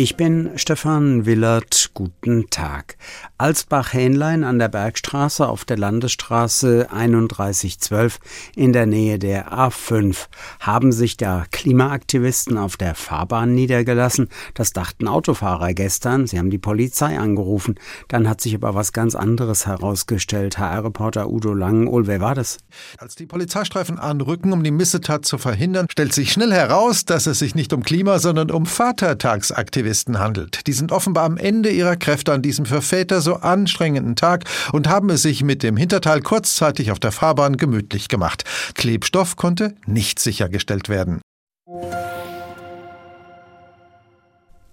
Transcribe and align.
Ich 0.00 0.16
bin 0.16 0.52
Stefan 0.54 1.26
Willert. 1.26 1.90
Guten 1.92 2.50
Tag. 2.50 2.96
Alsbach-Hähnlein 3.36 4.44
an 4.44 4.60
der 4.60 4.68
Bergstraße 4.68 5.48
auf 5.48 5.64
der 5.64 5.76
Landesstraße 5.76 6.86
3112 6.88 8.20
in 8.54 8.72
der 8.72 8.86
Nähe 8.86 9.18
der 9.18 9.52
A5 9.52 10.28
haben 10.60 10.92
sich 10.92 11.16
da 11.16 11.46
Klimaaktivisten 11.50 12.58
auf 12.58 12.76
der 12.76 12.94
Fahrbahn 12.94 13.56
niedergelassen. 13.56 14.28
Das 14.54 14.72
dachten 14.72 15.08
Autofahrer 15.08 15.74
gestern. 15.74 16.28
Sie 16.28 16.38
haben 16.38 16.50
die 16.50 16.58
Polizei 16.58 17.18
angerufen. 17.18 17.74
Dann 18.06 18.28
hat 18.28 18.40
sich 18.40 18.54
aber 18.54 18.76
was 18.76 18.92
ganz 18.92 19.16
anderes 19.16 19.66
herausgestellt. 19.66 20.58
HR-Reporter 20.60 21.28
Udo 21.28 21.54
Langenol, 21.54 22.06
wer 22.06 22.20
war 22.20 22.36
das? 22.36 22.58
Als 22.98 23.16
die 23.16 23.26
Polizeistreifen 23.26 23.98
anrücken, 23.98 24.52
um 24.52 24.62
die 24.62 24.70
Missetat 24.70 25.24
zu 25.24 25.38
verhindern, 25.38 25.88
stellt 25.90 26.12
sich 26.12 26.30
schnell 26.30 26.52
heraus, 26.52 27.04
dass 27.04 27.26
es 27.26 27.40
sich 27.40 27.56
nicht 27.56 27.72
um 27.72 27.82
Klima, 27.82 28.20
sondern 28.20 28.52
um 28.52 28.64
Vatertagsaktivisten 28.64 29.87
Aktivisten 29.88 30.18
handelt. 30.18 30.66
Die 30.66 30.74
sind 30.74 30.92
offenbar 30.92 31.24
am 31.24 31.38
Ende 31.38 31.70
ihrer 31.70 31.96
Kräfte 31.96 32.34
an 32.34 32.42
diesem 32.42 32.66
für 32.66 32.82
Väter 32.82 33.22
so 33.22 33.36
anstrengenden 33.36 34.16
Tag 34.16 34.44
und 34.70 34.86
haben 34.86 35.08
es 35.08 35.22
sich 35.22 35.42
mit 35.42 35.62
dem 35.62 35.78
Hinterteil 35.78 36.20
kurzzeitig 36.20 36.90
auf 36.90 37.00
der 37.00 37.10
Fahrbahn 37.10 37.56
gemütlich 37.56 38.08
gemacht. 38.08 38.44
Klebstoff 38.74 39.36
konnte 39.36 39.74
nicht 39.86 40.18
sichergestellt 40.18 40.90
werden. 40.90 41.22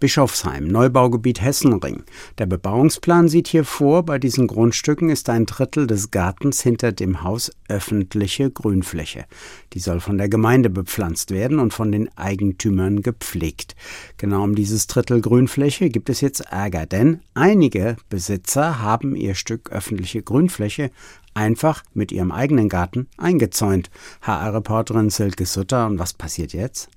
Bischofsheim, 0.06 0.68
Neubaugebiet 0.68 1.42
Hessenring. 1.42 2.04
Der 2.38 2.46
Bebauungsplan 2.46 3.28
sieht 3.28 3.48
hier 3.48 3.66
vor, 3.66 4.04
bei 4.04 4.20
diesen 4.20 4.46
Grundstücken 4.46 5.10
ist 5.10 5.32
ein 5.32 5.48
Drittel 5.48 5.88
des 5.88 6.12
Gartens 6.12 6.62
hinter 6.62 6.92
dem 6.92 7.24
Haus 7.24 7.52
öffentliche 7.70 8.52
Grünfläche. 8.52 9.26
Die 9.74 9.80
soll 9.80 10.00
von 10.00 10.20
der 10.20 10.30
Gemeinde 10.30 10.70
bepflanzt 10.70 11.32
werden 11.32 11.58
und 11.58 11.74
von 11.74 11.92
den 11.92 12.16
Eigentümern 12.20 13.02
gepflegt. 13.02 13.76
Genau 14.18 14.44
um 14.44 14.54
dieses 14.54 14.86
Drittel 14.86 15.22
Grünfläche 15.22 15.90
gibt 15.90 16.12
es 16.12 16.22
jetzt 16.22 16.42
Ärger, 16.42 16.86
denn 16.86 17.22
einige 17.34 17.96
Besitzer 18.08 18.84
haben 18.84 19.16
ihr 19.16 19.34
Stück 19.34 19.72
öffentliche 19.72 20.22
Grünfläche 20.22 20.92
einfach 21.34 21.84
mit 21.96 22.12
ihrem 22.12 22.32
eigenen 22.32 22.70
Garten 22.70 23.08
eingezäunt. 23.18 23.90
HR-Reporterin 24.22 25.10
Silke 25.10 25.48
Sutter, 25.48 25.88
und 25.88 25.98
was 25.98 26.14
passiert 26.14 26.54
jetzt? 26.54 26.90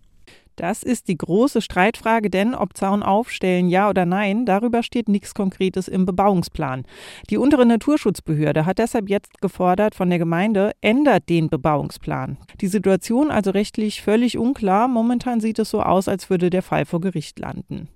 Das 0.59 0.83
ist 0.83 1.07
die 1.07 1.17
große 1.17 1.63
Streitfrage, 1.63 2.31
denn 2.31 2.53
ob 2.53 2.77
Zaun 2.77 3.05
aufstellen, 3.05 3.69
ja 3.69 3.89
oder 3.89 4.05
nein, 4.05 4.45
darüber 4.45 4.83
steht 4.83 5.09
nichts 5.09 5.33
Konkretes 5.33 5.87
im 5.87 6.05
Bebauungsplan. 6.05 6.85
Die 7.31 7.37
untere 7.37 7.65
Naturschutzbehörde 7.65 8.67
hat 8.67 8.79
deshalb 8.79 9.09
jetzt 9.09 9.41
gefordert 9.41 9.95
von 9.95 10.11
der 10.11 10.19
Gemeinde, 10.19 10.73
ändert 10.81 11.29
den 11.29 11.49
Bebauungsplan. 11.49 12.39
Die 12.61 12.67
Situation 12.67 13.31
also 13.31 13.53
rechtlich 13.53 14.03
völlig 14.03 14.37
unklar. 14.37 14.89
Momentan 14.89 15.39
sieht 15.39 15.61
es 15.61 15.71
so 15.71 15.81
aus, 15.81 16.09
als 16.09 16.29
würde 16.29 16.51
der 16.51 16.63
Fall 16.63 16.87
vor 16.87 17.01
Gericht 17.01 17.39
landen. 17.39 17.87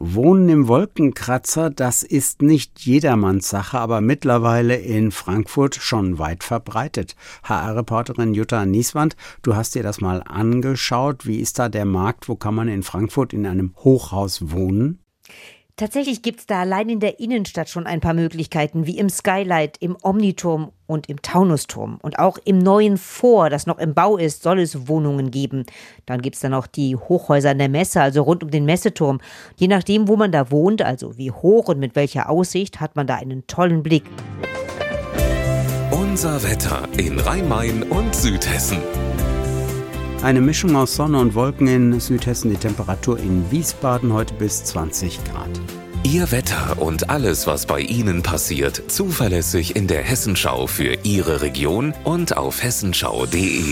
Wohnen 0.00 0.48
im 0.48 0.68
Wolkenkratzer, 0.68 1.70
das 1.70 2.04
ist 2.04 2.40
nicht 2.40 2.78
jedermanns 2.80 3.48
Sache, 3.48 3.80
aber 3.80 4.00
mittlerweile 4.00 4.76
in 4.76 5.10
Frankfurt 5.10 5.74
schon 5.74 6.20
weit 6.20 6.44
verbreitet. 6.44 7.16
HR-Reporterin 7.42 8.32
Jutta 8.32 8.64
Nieswand, 8.64 9.16
du 9.42 9.56
hast 9.56 9.74
dir 9.74 9.82
das 9.82 10.00
mal 10.00 10.22
angeschaut. 10.22 11.26
Wie 11.26 11.40
ist 11.40 11.58
da 11.58 11.68
der 11.68 11.84
Markt? 11.84 12.28
Wo 12.28 12.36
kann 12.36 12.54
man 12.54 12.68
in 12.68 12.84
Frankfurt 12.84 13.32
in 13.32 13.44
einem 13.44 13.74
Hochhaus 13.78 14.52
wohnen? 14.52 15.00
Tatsächlich 15.78 16.22
gibt 16.22 16.40
es 16.40 16.46
da 16.46 16.62
allein 16.62 16.88
in 16.88 16.98
der 16.98 17.20
Innenstadt 17.20 17.68
schon 17.68 17.86
ein 17.86 18.00
paar 18.00 18.12
Möglichkeiten, 18.12 18.84
wie 18.86 18.98
im 18.98 19.08
Skylight, 19.08 19.76
im 19.78 19.96
Omniturm 20.02 20.72
und 20.88 21.08
im 21.08 21.22
Taunusturm. 21.22 22.00
Und 22.02 22.18
auch 22.18 22.36
im 22.44 22.58
neuen 22.58 22.96
Vor, 22.96 23.48
das 23.48 23.68
noch 23.68 23.78
im 23.78 23.94
Bau 23.94 24.16
ist, 24.16 24.42
soll 24.42 24.58
es 24.58 24.88
Wohnungen 24.88 25.30
geben. 25.30 25.66
Dann 26.04 26.20
gibt 26.20 26.34
es 26.34 26.42
dann 26.42 26.52
auch 26.52 26.66
die 26.66 26.96
Hochhäuser 26.96 27.50
an 27.50 27.58
der 27.58 27.68
Messe, 27.68 28.02
also 28.02 28.22
rund 28.22 28.42
um 28.42 28.50
den 28.50 28.64
Messeturm. 28.64 29.20
Je 29.54 29.68
nachdem, 29.68 30.08
wo 30.08 30.16
man 30.16 30.32
da 30.32 30.50
wohnt, 30.50 30.82
also 30.82 31.16
wie 31.16 31.30
hoch 31.30 31.68
und 31.68 31.78
mit 31.78 31.94
welcher 31.94 32.28
Aussicht, 32.28 32.80
hat 32.80 32.96
man 32.96 33.06
da 33.06 33.14
einen 33.14 33.46
tollen 33.46 33.84
Blick. 33.84 34.02
Unser 35.92 36.42
Wetter 36.42 36.88
in 36.96 37.20
Rhein-Main 37.20 37.84
und 37.84 38.16
Südhessen. 38.16 38.78
Eine 40.22 40.40
Mischung 40.40 40.74
aus 40.74 40.96
Sonne 40.96 41.20
und 41.20 41.36
Wolken 41.36 41.68
in 41.68 42.00
Südhessen, 42.00 42.50
die 42.50 42.56
Temperatur 42.56 43.20
in 43.20 43.48
Wiesbaden 43.52 44.12
heute 44.12 44.34
bis 44.34 44.64
20 44.64 45.22
Grad. 45.24 45.48
Ihr 46.02 46.32
Wetter 46.32 46.82
und 46.82 47.08
alles, 47.08 47.46
was 47.46 47.66
bei 47.66 47.80
Ihnen 47.80 48.24
passiert, 48.24 48.82
zuverlässig 48.90 49.76
in 49.76 49.86
der 49.86 50.02
Hessenschau 50.02 50.66
für 50.66 50.98
Ihre 51.04 51.42
Region 51.42 51.94
und 52.02 52.36
auf 52.36 52.62
hessenschau.de. 52.64 53.62